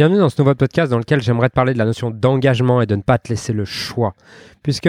Bienvenue 0.00 0.20
dans 0.20 0.30
ce 0.30 0.40
nouveau 0.40 0.54
podcast 0.54 0.90
dans 0.90 0.96
lequel 0.96 1.20
j'aimerais 1.20 1.50
te 1.50 1.54
parler 1.54 1.74
de 1.74 1.78
la 1.78 1.84
notion 1.84 2.10
d'engagement 2.10 2.80
et 2.80 2.86
de 2.86 2.96
ne 2.96 3.02
pas 3.02 3.18
te 3.18 3.28
laisser 3.28 3.52
le 3.52 3.66
choix. 3.66 4.14
Puisque 4.62 4.88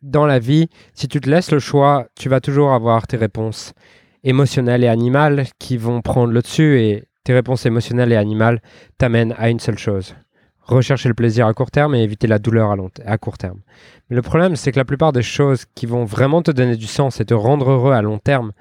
dans 0.00 0.24
la 0.24 0.38
vie, 0.38 0.70
si 0.94 1.08
tu 1.08 1.20
te 1.20 1.28
laisses 1.28 1.52
le 1.52 1.58
choix, 1.58 2.06
tu 2.14 2.30
vas 2.30 2.40
toujours 2.40 2.72
avoir 2.72 3.06
tes 3.06 3.18
réponses 3.18 3.74
émotionnelles 4.22 4.82
et 4.82 4.88
animales 4.88 5.44
qui 5.58 5.76
vont 5.76 6.00
prendre 6.00 6.32
le 6.32 6.40
dessus 6.40 6.80
et 6.80 7.04
tes 7.22 7.34
réponses 7.34 7.66
émotionnelles 7.66 8.12
et 8.12 8.16
animales 8.16 8.62
t'amènent 8.96 9.34
à 9.36 9.50
une 9.50 9.60
seule 9.60 9.76
chose. 9.76 10.14
Rechercher 10.62 11.10
le 11.10 11.14
plaisir 11.14 11.46
à 11.46 11.52
court 11.52 11.70
terme 11.70 11.94
et 11.94 12.02
éviter 12.02 12.26
la 12.26 12.38
douleur 12.38 12.70
à, 12.70 12.76
long 12.76 12.90
à 13.04 13.18
court 13.18 13.36
terme. 13.36 13.60
Mais 14.08 14.16
le 14.16 14.22
problème, 14.22 14.56
c'est 14.56 14.72
que 14.72 14.78
la 14.78 14.86
plupart 14.86 15.12
des 15.12 15.22
choses 15.22 15.66
qui 15.74 15.84
vont 15.84 16.06
vraiment 16.06 16.40
te 16.40 16.50
donner 16.50 16.76
du 16.76 16.86
sens 16.86 17.20
et 17.20 17.26
te 17.26 17.34
rendre 17.34 17.72
heureux 17.72 17.92
à 17.92 18.00
long 18.00 18.18
terme 18.18 18.52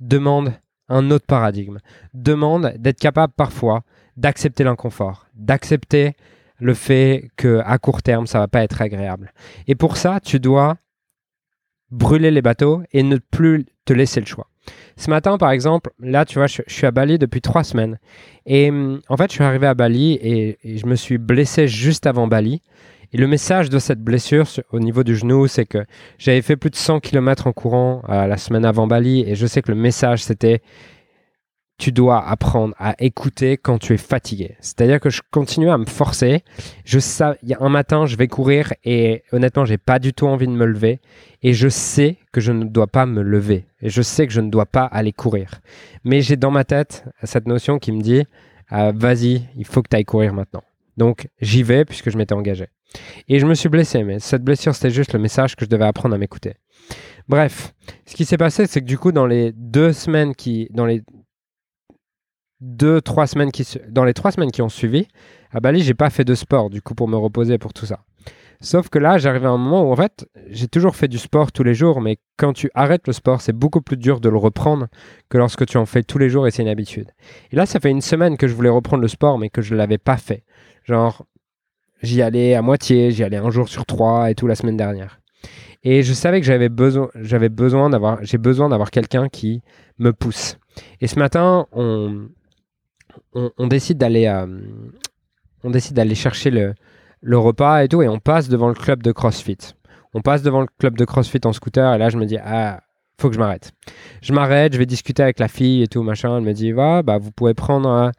demandent 0.00 0.52
un 0.88 1.12
autre 1.12 1.26
paradigme. 1.26 1.78
Demandent 2.12 2.74
d'être 2.76 2.98
capable 2.98 3.32
parfois 3.36 3.84
d'accepter 4.16 4.64
l'inconfort, 4.64 5.26
d'accepter 5.34 6.14
le 6.58 6.74
fait 6.74 7.30
que 7.36 7.60
à 7.64 7.78
court 7.78 8.02
terme 8.02 8.26
ça 8.26 8.38
va 8.38 8.48
pas 8.48 8.62
être 8.62 8.80
agréable. 8.80 9.32
Et 9.66 9.74
pour 9.74 9.96
ça, 9.96 10.20
tu 10.20 10.38
dois 10.38 10.76
brûler 11.90 12.30
les 12.30 12.42
bateaux 12.42 12.82
et 12.92 13.02
ne 13.02 13.18
plus 13.18 13.66
te 13.84 13.92
laisser 13.92 14.20
le 14.20 14.26
choix. 14.26 14.48
Ce 14.96 15.10
matin, 15.10 15.38
par 15.38 15.50
exemple, 15.50 15.90
là, 16.00 16.24
tu 16.24 16.38
vois, 16.38 16.46
je, 16.46 16.62
suis 16.66 16.86
à 16.86 16.90
Bali 16.90 17.18
depuis 17.18 17.40
trois 17.40 17.64
semaines. 17.64 17.98
Et 18.46 18.70
en 19.08 19.16
fait, 19.16 19.30
je 19.30 19.34
suis 19.34 19.44
arrivé 19.44 19.66
à 19.66 19.74
Bali 19.74 20.18
et, 20.22 20.58
je 20.64 20.86
me 20.86 20.94
suis 20.94 21.18
blessé 21.18 21.68
juste 21.68 22.06
avant 22.06 22.26
Bali. 22.26 22.62
Et 23.12 23.18
le 23.18 23.26
message 23.26 23.68
de 23.68 23.78
cette 23.78 24.00
blessure 24.00 24.46
au 24.70 24.80
niveau 24.80 25.02
du 25.02 25.16
genou, 25.16 25.46
c'est 25.46 25.66
que 25.66 25.84
j'avais 26.18 26.40
fait 26.40 26.56
plus 26.56 26.70
de 26.70 26.76
100 26.76 27.00
km 27.00 27.46
en 27.46 27.52
courant 27.52 28.02
euh, 28.08 28.26
la 28.26 28.38
semaine 28.38 28.64
avant 28.64 28.86
Bali. 28.86 29.24
Et 29.26 29.34
je 29.34 29.46
sais 29.46 29.60
que 29.60 29.70
le 29.70 29.76
message, 29.76 30.24
c'était 30.24 30.62
tu 31.82 31.90
dois 31.90 32.24
apprendre 32.24 32.76
à 32.78 32.94
écouter 33.00 33.56
quand 33.56 33.78
tu 33.78 33.92
es 33.92 33.96
fatigué. 33.96 34.54
C'est-à-dire 34.60 35.00
que 35.00 35.10
je 35.10 35.20
continue 35.32 35.68
à 35.68 35.78
me 35.78 35.84
forcer. 35.84 36.44
Je 36.84 37.00
sais, 37.00 37.24
il 37.42 37.48
y 37.48 37.54
a 37.54 37.56
un 37.60 37.70
matin, 37.70 38.06
je 38.06 38.14
vais 38.14 38.28
courir 38.28 38.72
et 38.84 39.24
honnêtement, 39.32 39.64
j'ai 39.64 39.78
pas 39.78 39.98
du 39.98 40.12
tout 40.12 40.28
envie 40.28 40.46
de 40.46 40.52
me 40.52 40.64
lever 40.64 41.00
et 41.42 41.52
je 41.52 41.68
sais 41.68 42.18
que 42.30 42.40
je 42.40 42.52
ne 42.52 42.62
dois 42.62 42.86
pas 42.86 43.04
me 43.04 43.20
lever 43.20 43.64
et 43.80 43.90
je 43.90 44.00
sais 44.00 44.28
que 44.28 44.32
je 44.32 44.40
ne 44.40 44.48
dois 44.48 44.66
pas 44.66 44.84
aller 44.84 45.12
courir. 45.12 45.60
Mais 46.04 46.20
j'ai 46.20 46.36
dans 46.36 46.52
ma 46.52 46.62
tête 46.62 47.04
cette 47.24 47.48
notion 47.48 47.80
qui 47.80 47.90
me 47.90 48.00
dit 48.00 48.22
euh, 48.70 48.92
vas-y, 48.94 49.48
il 49.56 49.66
faut 49.66 49.82
que 49.82 49.88
tu 49.88 49.96
ailles 49.96 50.04
courir 50.04 50.34
maintenant. 50.34 50.62
Donc 50.96 51.26
j'y 51.40 51.64
vais 51.64 51.84
puisque 51.84 52.10
je 52.10 52.16
m'étais 52.16 52.34
engagé. 52.34 52.68
Et 53.26 53.40
je 53.40 53.46
me 53.46 53.54
suis 53.54 53.68
blessé, 53.68 54.04
mais 54.04 54.20
cette 54.20 54.44
blessure, 54.44 54.72
c'était 54.76 54.90
juste 54.90 55.14
le 55.14 55.18
message 55.18 55.56
que 55.56 55.64
je 55.64 55.70
devais 55.70 55.86
apprendre 55.86 56.14
à 56.14 56.18
m'écouter. 56.18 56.54
Bref, 57.26 57.74
ce 58.06 58.14
qui 58.14 58.24
s'est 58.24 58.36
passé, 58.36 58.66
c'est 58.68 58.80
que 58.80 58.86
du 58.86 58.98
coup, 58.98 59.10
dans 59.10 59.26
les 59.26 59.50
deux 59.52 59.92
semaines 59.92 60.36
qui, 60.36 60.68
dans 60.70 60.86
les 60.86 61.02
deux, 62.62 63.00
trois 63.00 63.26
semaines 63.26 63.50
qui, 63.50 63.66
dans 63.88 64.04
les 64.04 64.14
trois 64.14 64.30
semaines 64.30 64.52
qui 64.52 64.62
ont 64.62 64.68
suivi, 64.68 65.08
à 65.50 65.58
Bali, 65.60 65.82
j'ai 65.82 65.94
pas 65.94 66.10
fait 66.10 66.24
de 66.24 66.34
sport, 66.34 66.70
du 66.70 66.80
coup, 66.80 66.94
pour 66.94 67.08
me 67.08 67.16
reposer 67.16 67.58
pour 67.58 67.72
tout 67.72 67.86
ça. 67.86 68.00
Sauf 68.60 68.88
que 68.88 69.00
là, 69.00 69.18
j'arrive 69.18 69.44
à 69.44 69.48
un 69.48 69.58
moment 69.58 69.82
où, 69.82 69.92
en 69.92 69.96
fait, 69.96 70.28
j'ai 70.48 70.68
toujours 70.68 70.94
fait 70.94 71.08
du 71.08 71.18
sport 71.18 71.50
tous 71.50 71.64
les 71.64 71.74
jours, 71.74 72.00
mais 72.00 72.18
quand 72.36 72.52
tu 72.52 72.70
arrêtes 72.74 73.08
le 73.08 73.12
sport, 73.12 73.40
c'est 73.40 73.52
beaucoup 73.52 73.80
plus 73.80 73.96
dur 73.96 74.20
de 74.20 74.28
le 74.28 74.36
reprendre 74.36 74.86
que 75.28 75.38
lorsque 75.38 75.66
tu 75.66 75.76
en 75.76 75.86
fais 75.86 76.04
tous 76.04 76.18
les 76.18 76.30
jours 76.30 76.46
et 76.46 76.52
c'est 76.52 76.62
une 76.62 76.68
habitude. 76.68 77.10
Et 77.50 77.56
là, 77.56 77.66
ça 77.66 77.80
fait 77.80 77.90
une 77.90 78.00
semaine 78.00 78.36
que 78.36 78.46
je 78.46 78.54
voulais 78.54 78.68
reprendre 78.68 79.02
le 79.02 79.08
sport, 79.08 79.38
mais 79.38 79.50
que 79.50 79.60
je 79.60 79.74
ne 79.74 79.78
l'avais 79.78 79.98
pas 79.98 80.16
fait. 80.16 80.44
Genre, 80.84 81.26
j'y 82.02 82.22
allais 82.22 82.54
à 82.54 82.62
moitié, 82.62 83.10
j'y 83.10 83.24
allais 83.24 83.38
un 83.38 83.50
jour 83.50 83.68
sur 83.68 83.84
trois 83.84 84.30
et 84.30 84.36
tout 84.36 84.46
la 84.46 84.54
semaine 84.54 84.76
dernière. 84.76 85.18
Et 85.82 86.04
je 86.04 86.12
savais 86.12 86.40
que 86.40 86.46
j'avais 86.46 86.68
besoin, 86.68 87.08
j'avais 87.16 87.48
besoin 87.48 87.90
d'avoir, 87.90 88.18
j'ai 88.22 88.38
besoin 88.38 88.68
d'avoir 88.68 88.92
quelqu'un 88.92 89.28
qui 89.28 89.62
me 89.98 90.12
pousse. 90.12 90.58
Et 91.00 91.08
ce 91.08 91.18
matin, 91.18 91.66
on, 91.72 92.28
on, 93.34 93.66
décide 93.66 93.98
d'aller 93.98 94.26
euh, 94.26 94.46
on 95.64 95.70
décide 95.70 95.94
d'aller 95.94 96.14
chercher 96.14 96.50
le, 96.50 97.38
repas 97.38 97.84
et 97.84 97.88
tout 97.88 98.02
et 98.02 98.08
on 98.08 98.18
passe 98.18 98.48
devant 98.48 98.68
le 98.68 98.74
club 98.74 99.02
de 99.02 99.12
CrossFit. 99.12 99.58
On 100.14 100.20
passe 100.20 100.42
devant 100.42 100.60
le 100.60 100.66
club 100.78 100.96
de 100.98 101.04
CrossFit 101.04 101.40
en 101.44 101.52
scooter 101.52 101.94
et 101.94 101.98
là 101.98 102.10
je 102.10 102.18
me 102.18 102.26
dis 102.26 102.38
ah 102.38 102.80
faut 103.20 103.28
que 103.28 103.34
je 103.34 103.40
m'arrête. 103.40 103.72
Je 104.20 104.32
m'arrête, 104.32 104.72
je 104.72 104.78
vais 104.78 104.86
discuter 104.86 105.22
avec 105.22 105.38
la 105.38 105.48
fille 105.48 105.82
et 105.82 105.86
tout 105.86 106.02
machin. 106.02 106.36
Elle 106.36 106.44
me 106.44 106.52
dit 106.52 106.72
va 106.72 107.02
bah 107.02 107.18
vous 107.18 107.30
pouvez 107.30 107.54
prendre 107.54 108.12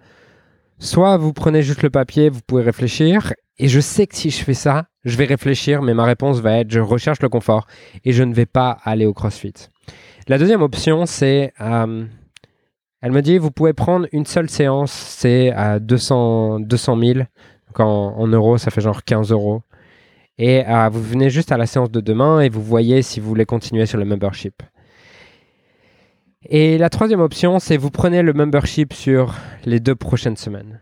soit 0.79 1.17
vous 1.17 1.33
prenez 1.33 1.61
juste 1.61 1.83
le 1.83 1.89
papier, 1.89 2.29
vous 2.29 2.41
pouvez 2.45 2.63
réfléchir 2.63 3.33
et 3.59 3.67
je 3.67 3.79
sais 3.79 4.07
que 4.07 4.15
si 4.15 4.29
je 4.29 4.43
fais 4.43 4.53
ça, 4.53 4.85
je 5.03 5.17
vais 5.17 5.25
réfléchir 5.25 5.81
mais 5.81 5.93
ma 5.93 6.05
réponse 6.05 6.39
va 6.39 6.59
être 6.59 6.71
je 6.71 6.79
recherche 6.79 7.21
le 7.21 7.29
confort 7.29 7.67
et 8.05 8.13
je 8.13 8.23
ne 8.23 8.33
vais 8.33 8.45
pas 8.45 8.77
aller 8.83 9.05
au 9.05 9.13
CrossFit. 9.13 9.53
La 10.27 10.37
deuxième 10.37 10.61
option 10.61 11.05
c'est 11.05 11.53
euh, 11.61 12.05
elle 13.03 13.11
me 13.11 13.21
dit, 13.21 13.37
vous 13.37 13.51
pouvez 13.51 13.73
prendre 13.73 14.07
une 14.13 14.25
seule 14.25 14.49
séance, 14.49 14.93
c'est 14.93 15.51
à 15.51 15.77
200, 15.79 16.61
200 16.61 16.97
000. 16.97 17.19
Donc 17.19 17.79
en, 17.81 18.27
euros, 18.27 18.57
ça 18.57 18.71
fait 18.71 18.79
genre 18.79 19.03
15 19.03 19.33
euros. 19.33 19.61
Et 20.37 20.65
euh, 20.65 20.87
vous 20.87 21.03
venez 21.03 21.29
juste 21.29 21.51
à 21.51 21.57
la 21.57 21.65
séance 21.65 21.91
de 21.91 21.99
demain 21.99 22.39
et 22.39 22.47
vous 22.47 22.63
voyez 22.63 23.01
si 23.01 23.19
vous 23.19 23.27
voulez 23.27 23.45
continuer 23.45 23.85
sur 23.87 23.97
le 23.97 24.05
membership. 24.05 24.63
Et 26.45 26.77
la 26.77 26.89
troisième 26.89 27.19
option, 27.19 27.59
c'est 27.59 27.75
vous 27.75 27.91
prenez 27.91 28.21
le 28.21 28.31
membership 28.31 28.93
sur 28.93 29.35
les 29.65 29.81
deux 29.81 29.95
prochaines 29.95 30.37
semaines. 30.37 30.79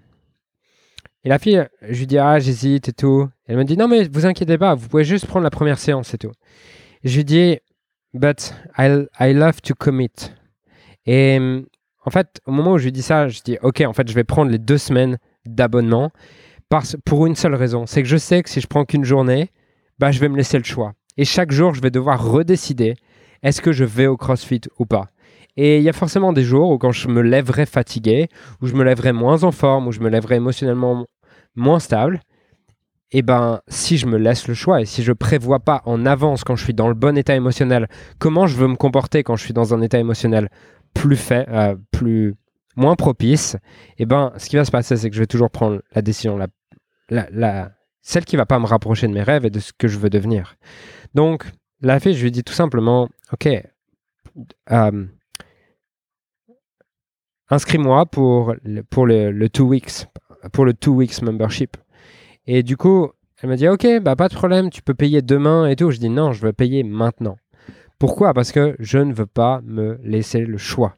Et 1.24 1.30
la 1.30 1.40
fille, 1.40 1.66
je 1.82 1.98
lui 1.98 2.06
dis, 2.06 2.20
ah, 2.20 2.38
j'hésite 2.38 2.88
et 2.88 2.94
tout. 2.94 3.28
Elle 3.48 3.58
me 3.58 3.64
dit, 3.64 3.78
non, 3.78 3.88
mais 3.88 4.08
vous 4.08 4.28
inquiétez 4.28 4.60
pas, 4.60 4.76
vous 4.76 4.88
pouvez 4.90 5.06
juste 5.06 5.26
prendre 5.26 5.44
la 5.44 5.50
première 5.50 5.80
séance 5.80 6.14
et 6.14 6.20
tout. 6.20 6.32
je 7.04 7.18
lui 7.18 7.26
dis, 7.26 7.58
but 8.14 8.54
I, 8.78 9.08
I 9.20 9.34
love 9.34 9.60
to 9.62 9.74
commit. 9.74 10.12
Et 11.08 11.66
en 12.06 12.10
fait, 12.10 12.40
au 12.46 12.52
moment 12.52 12.74
où 12.74 12.78
je 12.78 12.86
lui 12.86 12.92
dis 12.92 13.02
ça, 13.02 13.28
je 13.28 13.42
dis 13.42 13.58
ok, 13.62 13.82
en 13.86 13.94
fait, 13.94 14.08
je 14.08 14.14
vais 14.14 14.24
prendre 14.24 14.52
les 14.52 14.60
deux 14.60 14.78
semaines 14.78 15.18
d'abonnement 15.46 16.12
pour 17.06 17.26
une 17.26 17.36
seule 17.36 17.56
raison, 17.56 17.86
c'est 17.86 18.02
que 18.02 18.08
je 18.08 18.18
sais 18.18 18.42
que 18.44 18.50
si 18.50 18.62
je 18.62 18.68
prends 18.68 18.86
qu'une 18.86 19.04
journée, 19.04 19.50
bah, 20.00 20.12
je 20.12 20.20
vais 20.20 20.30
me 20.30 20.38
laisser 20.38 20.58
le 20.58 20.64
choix. 20.64 20.94
Et 21.18 21.26
chaque 21.26 21.52
jour, 21.52 21.74
je 21.74 21.82
vais 21.82 21.92
devoir 21.92 22.24
redécider 22.24 22.96
est-ce 23.44 23.62
que 23.62 23.72
je 23.72 23.84
vais 23.84 24.08
au 24.08 24.18
CrossFit 24.18 24.62
ou 24.80 24.86
pas. 24.86 25.10
Et 25.58 25.78
il 25.78 25.84
y 25.84 25.90
a 25.90 25.94
forcément 25.94 26.32
des 26.32 26.44
jours 26.44 26.72
où 26.72 26.78
quand 26.78 26.92
je 26.92 27.10
me 27.10 27.22
lèverai 27.22 27.66
fatigué, 27.66 28.30
où 28.62 28.68
je 28.68 28.74
me 28.74 28.84
lèverai 28.84 29.12
moins 29.12 29.44
en 29.44 29.52
forme, 29.52 29.88
où 29.88 29.92
je 29.92 30.00
me 30.00 30.10
lèverai 30.10 30.36
émotionnellement 30.36 31.06
moins 31.56 31.80
stable, 31.80 32.22
et 33.14 33.18
eh 33.18 33.22
ben 33.24 33.60
si 33.68 33.98
je 33.98 34.06
me 34.06 34.18
laisse 34.18 34.48
le 34.48 34.54
choix 34.54 34.80
et 34.80 34.86
si 34.86 35.04
je 35.04 35.12
prévois 35.12 35.60
pas 35.60 35.82
en 35.84 36.06
avance 36.06 36.46
quand 36.46 36.56
je 36.56 36.64
suis 36.64 36.74
dans 36.74 36.88
le 36.88 36.94
bon 36.94 37.18
état 37.18 37.36
émotionnel 37.36 37.90
comment 38.20 38.48
je 38.48 38.56
veux 38.56 38.70
me 38.70 38.78
comporter 38.78 39.22
quand 39.22 39.36
je 39.36 39.44
suis 39.44 39.54
dans 39.54 39.74
un 39.74 39.82
état 39.82 40.00
émotionnel 40.00 40.48
plus 40.94 41.16
fait, 41.16 41.48
euh, 41.50 41.76
plus 41.92 42.36
moins 42.76 42.96
propice, 42.96 43.58
eh 43.98 44.06
ben, 44.06 44.34
ce 44.38 44.50
qui 44.50 44.56
va 44.56 44.66
se 44.66 44.72
passer, 44.72 44.98
c'est 44.98 45.10
que 45.10 45.16
je 45.16 45.22
vais 45.22 45.28
toujours 45.28 45.50
prendre 45.50 45.82
la 45.94 46.02
décision, 46.02 46.38
la, 46.38 46.48
la, 47.10 47.72
celle 48.02 48.26
qui 48.26 48.36
va 48.36 48.46
pas 48.46 48.60
me 48.60 48.66
rapprocher 48.66 49.08
de 49.08 49.14
mes 49.14 49.24
rêves 49.24 49.46
et 49.46 49.50
de 49.50 49.60
ce 49.60 49.74
que 49.78 49.88
je 49.88 50.00
veux 50.00 50.10
devenir. 50.10 50.56
Donc, 51.14 51.46
la 51.82 52.00
fille, 52.00 52.14
je 52.14 52.24
lui 52.24 52.32
dis 52.32 52.44
tout 52.44 52.54
simplement, 52.54 53.10
ok, 53.34 53.50
euh, 54.72 55.06
inscris-moi 57.50 58.06
pour, 58.06 58.56
le, 58.64 58.84
pour 58.84 59.06
le, 59.06 59.32
le 59.32 59.50
two 59.50 59.66
weeks, 59.66 60.08
pour 60.54 60.66
le 60.66 60.74
two 60.74 60.94
weeks 60.94 61.22
membership. 61.22 61.78
Et 62.48 62.64
du 62.64 62.78
coup, 62.78 63.10
elle 63.42 63.50
m'a 63.50 63.56
dit, 63.56 63.68
ok, 63.68 64.00
bah 64.02 64.16
pas 64.16 64.30
de 64.30 64.36
problème, 64.36 64.70
tu 64.70 64.82
peux 64.82 64.94
payer 64.94 65.22
demain 65.22 65.68
et 65.68 65.76
tout. 65.76 65.92
Je 65.92 66.00
dis 66.00 66.10
non, 66.10 66.32
je 66.32 66.42
veux 66.42 66.54
payer 66.54 66.84
maintenant. 66.84 67.38
Pourquoi? 68.02 68.34
Parce 68.34 68.52
que 68.52 68.76
je 68.80 68.98
ne 68.98 69.14
veux 69.14 69.28
pas 69.28 69.62
me 69.64 70.00
laisser 70.04 70.40
le 70.40 70.58
choix. 70.58 70.98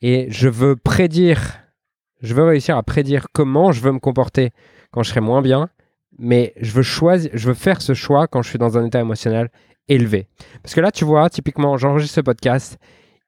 Et 0.00 0.28
je 0.30 0.48
veux 0.48 0.76
prédire, 0.76 1.58
je 2.20 2.34
veux 2.34 2.44
réussir 2.44 2.76
à 2.76 2.84
prédire 2.84 3.26
comment 3.32 3.72
je 3.72 3.80
veux 3.80 3.90
me 3.90 3.98
comporter 3.98 4.50
quand 4.92 5.02
je 5.02 5.10
serai 5.10 5.20
moins 5.20 5.42
bien, 5.42 5.70
mais 6.20 6.52
je 6.60 6.70
veux 6.70 6.84
choisir, 6.84 7.32
je 7.34 7.48
veux 7.48 7.54
faire 7.54 7.82
ce 7.82 7.94
choix 7.94 8.28
quand 8.28 8.42
je 8.42 8.48
suis 8.48 8.60
dans 8.60 8.78
un 8.78 8.86
état 8.86 9.00
émotionnel 9.00 9.50
élevé. 9.88 10.28
Parce 10.62 10.72
que 10.72 10.80
là, 10.80 10.92
tu 10.92 11.04
vois, 11.04 11.28
typiquement, 11.30 11.76
j'enregistre 11.76 12.14
ce 12.14 12.20
podcast, 12.20 12.78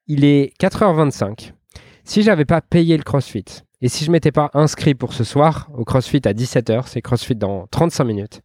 il 0.07 0.23
est 0.23 0.57
4h25. 0.57 1.51
Si 2.05 2.21
j'avais 2.21 2.45
pas 2.45 2.61
payé 2.61 2.95
le 2.95 3.03
CrossFit 3.03 3.65
et 3.81 3.89
si 3.89 4.05
je 4.05 4.11
m'étais 4.11 4.31
pas 4.31 4.49
inscrit 4.53 4.95
pour 4.95 5.11
ce 5.11 5.25
soir 5.25 5.69
au 5.73 5.83
CrossFit 5.83 6.21
à 6.23 6.31
17h, 6.31 6.83
c'est 6.87 7.01
CrossFit 7.01 7.35
dans 7.35 7.67
35 7.67 8.05
minutes, 8.05 8.41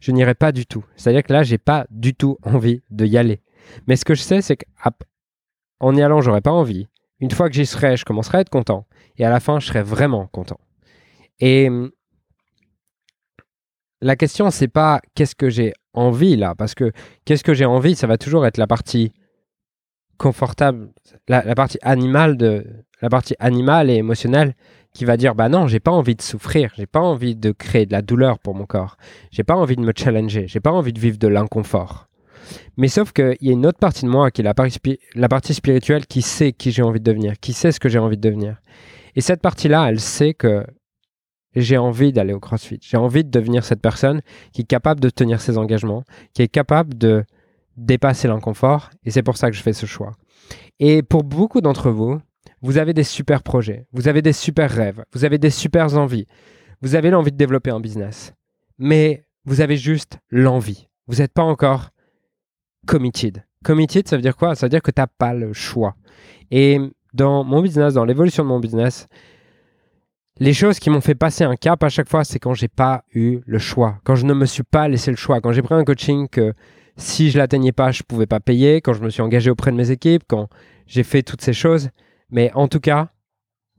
je 0.00 0.12
n'irais 0.12 0.34
pas 0.34 0.50
du 0.50 0.64
tout. 0.64 0.86
C'est-à-dire 0.96 1.24
que 1.24 1.34
là, 1.34 1.42
j'ai 1.42 1.58
pas 1.58 1.86
du 1.90 2.14
tout 2.14 2.38
envie 2.42 2.80
de 2.88 3.04
y 3.04 3.18
aller. 3.18 3.42
Mais 3.86 3.96
ce 3.96 4.04
que 4.04 4.14
je 4.14 4.22
sais, 4.22 4.42
c'est 4.42 4.56
qu'en 4.56 5.96
y 5.96 6.02
allant, 6.02 6.20
j'aurais 6.20 6.40
pas 6.40 6.52
envie. 6.52 6.88
Une 7.20 7.30
fois 7.30 7.48
que 7.48 7.54
j'y 7.54 7.66
serai, 7.66 7.96
je 7.96 8.04
commencerai 8.04 8.38
à 8.38 8.40
être 8.42 8.50
content. 8.50 8.86
Et 9.16 9.24
à 9.24 9.30
la 9.30 9.40
fin, 9.40 9.58
je 9.60 9.66
serai 9.66 9.82
vraiment 9.82 10.26
content. 10.28 10.60
Et 11.40 11.68
hum, 11.68 11.90
la 14.00 14.16
question, 14.16 14.50
c'est 14.50 14.68
pas 14.68 15.00
qu'est-ce 15.14 15.34
que 15.34 15.50
j'ai 15.50 15.72
envie 15.92 16.36
là, 16.36 16.54
parce 16.54 16.74
que 16.74 16.92
qu'est-ce 17.24 17.42
que 17.42 17.54
j'ai 17.54 17.64
envie, 17.64 17.96
ça 17.96 18.06
va 18.06 18.18
toujours 18.18 18.46
être 18.46 18.56
la 18.56 18.68
partie 18.68 19.12
confortable, 20.18 20.90
la, 21.28 21.54
partie 21.54 21.78
animale 21.82 22.36
de 22.36 22.66
la 23.00 23.08
partie 23.08 23.34
animale 23.38 23.90
et 23.90 23.94
émotionnelle 23.94 24.54
qui 24.92 25.04
va 25.04 25.16
dire 25.16 25.34
bah 25.34 25.48
non, 25.48 25.66
j'ai 25.66 25.80
pas 25.80 25.90
envie 25.90 26.16
de 26.16 26.22
souffrir, 26.22 26.72
j'ai 26.76 26.86
pas 26.86 27.00
envie 27.00 27.36
de 27.36 27.52
créer 27.52 27.86
de 27.86 27.92
la 27.92 28.02
douleur 28.02 28.38
pour 28.38 28.54
mon 28.54 28.66
corps, 28.66 28.96
j'ai 29.30 29.44
pas 29.44 29.54
envie 29.54 29.76
de 29.76 29.82
me 29.82 29.92
challenger, 29.96 30.46
j'ai 30.48 30.60
pas 30.60 30.72
envie 30.72 30.92
de 30.92 31.00
vivre 31.00 31.18
de 31.18 31.28
l'inconfort. 31.28 32.07
Mais 32.76 32.88
sauf 32.88 33.12
qu'il 33.12 33.36
y 33.40 33.50
a 33.50 33.52
une 33.52 33.66
autre 33.66 33.78
partie 33.78 34.04
de 34.04 34.10
moi 34.10 34.30
qui 34.30 34.40
est 34.40 34.44
la 34.44 34.54
partie, 34.54 34.98
la 35.14 35.28
partie 35.28 35.54
spirituelle 35.54 36.06
qui 36.06 36.22
sait 36.22 36.52
qui 36.52 36.70
j'ai 36.70 36.82
envie 36.82 37.00
de 37.00 37.04
devenir, 37.04 37.38
qui 37.40 37.52
sait 37.52 37.72
ce 37.72 37.80
que 37.80 37.88
j'ai 37.88 37.98
envie 37.98 38.16
de 38.16 38.22
devenir. 38.22 38.60
Et 39.16 39.20
cette 39.20 39.40
partie-là, 39.40 39.88
elle 39.88 40.00
sait 40.00 40.34
que 40.34 40.64
j'ai 41.54 41.78
envie 41.78 42.12
d'aller 42.12 42.32
au 42.32 42.40
CrossFit. 42.40 42.78
J'ai 42.82 42.96
envie 42.96 43.24
de 43.24 43.30
devenir 43.30 43.64
cette 43.64 43.80
personne 43.80 44.20
qui 44.52 44.62
est 44.62 44.66
capable 44.66 45.00
de 45.00 45.10
tenir 45.10 45.40
ses 45.40 45.58
engagements, 45.58 46.04
qui 46.34 46.42
est 46.42 46.48
capable 46.48 46.96
de 46.96 47.24
dépasser 47.76 48.28
l'inconfort. 48.28 48.90
Et 49.04 49.10
c'est 49.10 49.22
pour 49.22 49.36
ça 49.36 49.50
que 49.50 49.56
je 49.56 49.62
fais 49.62 49.72
ce 49.72 49.86
choix. 49.86 50.12
Et 50.78 51.02
pour 51.02 51.24
beaucoup 51.24 51.60
d'entre 51.60 51.90
vous, 51.90 52.20
vous 52.60 52.78
avez 52.78 52.92
des 52.92 53.04
super 53.04 53.42
projets, 53.42 53.86
vous 53.92 54.08
avez 54.08 54.22
des 54.22 54.32
super 54.32 54.70
rêves, 54.70 55.04
vous 55.12 55.24
avez 55.24 55.38
des 55.38 55.50
super 55.50 55.96
envies, 55.96 56.26
vous 56.80 56.94
avez 56.94 57.10
l'envie 57.10 57.32
de 57.32 57.36
développer 57.36 57.70
un 57.70 57.80
business, 57.80 58.34
mais 58.78 59.24
vous 59.44 59.60
avez 59.60 59.76
juste 59.76 60.18
l'envie. 60.30 60.88
Vous 61.06 61.16
n'êtes 61.16 61.32
pas 61.32 61.42
encore 61.42 61.90
committed. 62.88 63.44
Committed, 63.64 64.08
ça 64.08 64.16
veut 64.16 64.22
dire 64.22 64.36
quoi? 64.36 64.54
Ça 64.54 64.66
veut 64.66 64.70
dire 64.70 64.82
que 64.82 64.90
tu 64.90 65.00
n'as 65.00 65.06
pas 65.06 65.34
le 65.34 65.52
choix. 65.52 65.94
Et 66.50 66.80
dans 67.12 67.44
mon 67.44 67.60
business, 67.60 67.94
dans 67.94 68.04
l'évolution 68.04 68.42
de 68.42 68.48
mon 68.48 68.58
business, 68.58 69.06
les 70.40 70.54
choses 70.54 70.78
qui 70.78 70.88
m'ont 70.88 71.00
fait 71.00 71.14
passer 71.14 71.44
un 71.44 71.56
cap 71.56 71.82
à 71.82 71.88
chaque 71.88 72.08
fois, 72.08 72.24
c'est 72.24 72.38
quand 72.38 72.54
j'ai 72.54 72.68
pas 72.68 73.04
eu 73.12 73.40
le 73.44 73.58
choix, 73.58 73.98
quand 74.04 74.14
je 74.14 74.24
ne 74.24 74.34
me 74.34 74.46
suis 74.46 74.62
pas 74.62 74.88
laissé 74.88 75.10
le 75.10 75.16
choix, 75.16 75.40
quand 75.40 75.52
j'ai 75.52 75.62
pris 75.62 75.74
un 75.74 75.84
coaching 75.84 76.28
que 76.28 76.54
si 76.96 77.30
je 77.30 77.38
l'atteignais 77.38 77.72
pas, 77.72 77.90
je 77.90 78.02
pouvais 78.02 78.26
pas 78.26 78.40
payer, 78.40 78.80
quand 78.80 78.94
je 78.94 79.02
me 79.02 79.10
suis 79.10 79.22
engagé 79.22 79.50
auprès 79.50 79.70
de 79.70 79.76
mes 79.76 79.90
équipes, 79.90 80.22
quand 80.26 80.48
j'ai 80.86 81.02
fait 81.02 81.22
toutes 81.22 81.42
ces 81.42 81.52
choses. 81.52 81.90
Mais 82.30 82.50
en 82.54 82.68
tout 82.68 82.80
cas, 82.80 83.10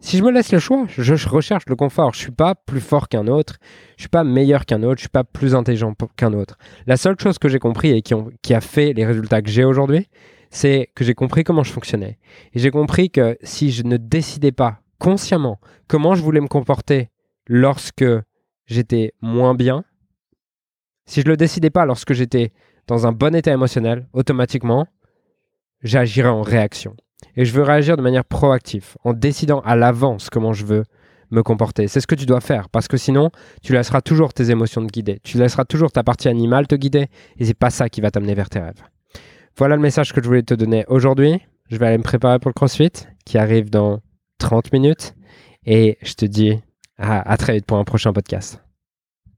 si 0.01 0.17
je 0.17 0.23
me 0.23 0.31
laisse 0.31 0.51
le 0.51 0.59
choix, 0.59 0.85
je, 0.87 1.29
recherche 1.29 1.63
le 1.67 1.75
confort. 1.75 2.13
Je 2.13 2.19
suis 2.19 2.31
pas 2.31 2.55
plus 2.55 2.79
fort 2.79 3.09
qu'un 3.09 3.27
autre, 3.27 3.57
je 3.97 4.03
suis 4.03 4.09
pas 4.09 4.23
meilleur 4.23 4.65
qu'un 4.65 4.83
autre, 4.83 4.97
je 4.97 5.03
suis 5.03 5.09
pas 5.09 5.25
plus 5.25 5.55
intelligent 5.55 5.93
qu'un 6.15 6.33
autre. 6.33 6.57
La 6.87 6.95
seule 6.95 7.19
chose 7.19 7.37
que 7.37 7.49
j'ai 7.49 7.59
compris 7.59 7.91
et 7.91 8.01
qui, 8.01 8.13
qui 8.41 8.53
a 8.53 8.61
fait 8.61 8.93
les 8.93 9.05
résultats 9.05 9.41
que 9.41 9.49
j'ai 9.49 9.65
aujourd'hui, 9.65 10.07
c'est 10.49 10.89
que 10.95 11.03
j'ai 11.03 11.13
compris 11.13 11.43
comment 11.43 11.63
je 11.63 11.71
fonctionnais. 11.71 12.17
Et 12.53 12.59
j'ai 12.59 12.71
compris 12.71 13.11
que 13.11 13.37
si 13.43 13.71
je 13.71 13.83
ne 13.83 13.97
décidais 13.97 14.51
pas 14.51 14.79
consciemment 14.99 15.59
comment 15.87 16.15
je 16.15 16.23
voulais 16.23 16.41
me 16.41 16.47
comporter 16.47 17.09
lorsque 17.47 18.05
j'étais 18.67 19.13
moins 19.21 19.53
bien, 19.53 19.83
si 21.05 21.21
je 21.21 21.25
ne 21.25 21.31
le 21.31 21.37
décidais 21.37 21.69
pas 21.69 21.85
lorsque 21.85 22.13
j'étais 22.13 22.53
dans 22.87 23.05
un 23.05 23.11
bon 23.11 23.35
état 23.35 23.51
émotionnel, 23.51 24.07
automatiquement, 24.13 24.87
j'agirais 25.81 26.29
en 26.29 26.41
réaction. 26.41 26.95
Et 27.39 27.45
je 27.45 27.53
veux 27.53 27.63
réagir 27.63 27.95
de 27.95 28.01
manière 28.01 28.25
proactive, 28.25 28.97
en 29.05 29.13
décidant 29.13 29.61
à 29.61 29.77
l'avance 29.77 30.29
comment 30.29 30.51
je 30.51 30.65
veux 30.65 30.83
me 31.31 31.41
comporter. 31.41 31.87
C'est 31.87 32.01
ce 32.01 32.05
que 32.05 32.15
tu 32.15 32.25
dois 32.25 32.41
faire, 32.41 32.67
parce 32.67 32.89
que 32.89 32.97
sinon, 32.97 33.29
tu 33.63 33.71
laisseras 33.71 34.01
toujours 34.01 34.33
tes 34.33 34.51
émotions 34.51 34.85
te 34.85 34.91
guider, 34.91 35.21
tu 35.23 35.37
laisseras 35.37 35.63
toujours 35.63 35.89
ta 35.89 36.03
partie 36.03 36.27
animale 36.27 36.67
te 36.67 36.75
guider, 36.75 37.07
et 37.37 37.45
c'est 37.45 37.57
pas 37.57 37.69
ça 37.69 37.87
qui 37.87 38.01
va 38.01 38.11
t'amener 38.11 38.33
vers 38.33 38.49
tes 38.49 38.59
rêves. 38.59 38.83
Voilà 39.57 39.77
le 39.77 39.81
message 39.81 40.11
que 40.11 40.21
je 40.21 40.27
voulais 40.27 40.43
te 40.43 40.53
donner 40.53 40.83
aujourd'hui. 40.89 41.39
Je 41.69 41.77
vais 41.77 41.87
aller 41.87 41.97
me 41.97 42.03
préparer 42.03 42.39
pour 42.39 42.49
le 42.49 42.55
CrossFit, 42.55 42.91
qui 43.25 43.37
arrive 43.37 43.69
dans 43.69 44.01
30 44.39 44.73
minutes, 44.73 45.15
et 45.65 45.97
je 46.01 46.15
te 46.15 46.25
dis 46.25 46.59
à 46.97 47.37
très 47.37 47.53
vite 47.53 47.65
pour 47.65 47.77
un 47.77 47.85
prochain 47.85 48.11
podcast. 48.11 48.68